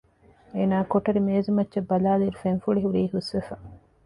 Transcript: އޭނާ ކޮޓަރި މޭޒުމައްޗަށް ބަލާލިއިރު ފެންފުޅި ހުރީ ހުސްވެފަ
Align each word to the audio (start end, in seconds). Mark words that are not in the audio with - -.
އޭނާ 0.55 0.77
ކޮޓަރި 0.91 1.21
މޭޒުމައްޗަށް 1.27 1.87
ބަލާލިއިރު 1.89 2.37
ފެންފުޅި 2.43 2.79
ހުރީ 2.85 3.01
ހުސްވެފަ 3.13 3.55